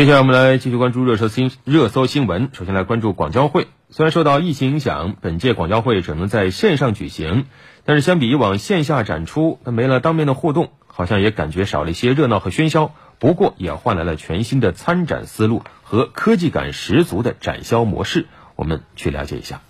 [0.00, 2.48] 接下来我们来继续关注热搜新热搜新闻。
[2.54, 3.68] 首先来关注广交会。
[3.90, 7.44] 虽然受到疫情影响，本届广交会只能在线上举行，
[7.84, 12.94] 但是相比以往线下展出，它没了当面的互动，好像也感觉少了一些热闹和喧嚣。
[13.18, 18.26] 不过也换来了全新的参展思路和科技感十足的展销模式。
[18.56, 19.60] 我们去了解一下。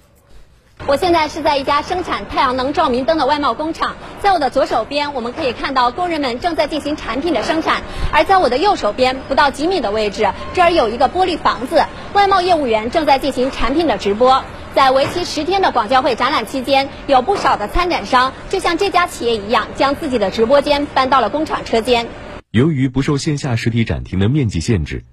[0.90, 7.76] 我现在是在一家生产太阳能照明灯的外贸工厂，在我的左手边，我们可以看到工人们正在进行产品的生产；
[8.12, 14.42] 而在我的右手边，不到几米的位置，这儿有一个玻璃房子，外贸业务员正在进行产品的直播。
[14.74, 22.08] 在为期十天的广交会展览期间，有不少的参展商就像这家企业一样，将自己的直播间搬到了工厂车间。
[22.50, 25.04] 由于不受线下实体展厅的面积限制。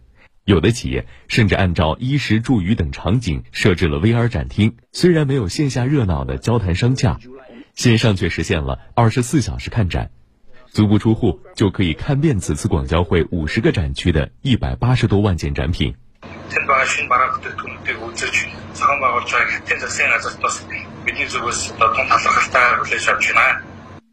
[0.48, 7.20] 有的企业甚至按照衣食住娱等场景设置了 VR 展厅，虽然没有线下热闹的交谈商洽，
[7.76, 10.10] 线上却实现了二十四小时看展，
[10.68, 15.94] 足不出户就可以看遍此次广交会五十个展区的一百八十多万件展品。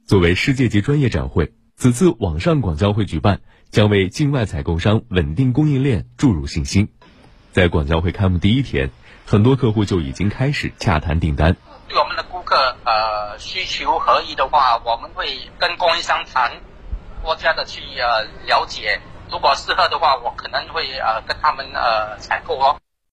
[0.04, 1.52] 作为世界级专业展会。
[1.76, 6.88] 此次网上广交会举办，将为境外采购商稳定供应链注入信心。
[7.52, 8.90] 在广交会开幕第一天，
[9.26, 11.56] 很多客户就已经开始洽谈订单。
[11.88, 16.52] 对我们的顾客呃需求合一的话，我们会跟供应商谈，
[17.22, 19.00] 多加的去呃了解。
[19.30, 22.80] 如果适合的话，我可能会呃跟他们呃采购哦。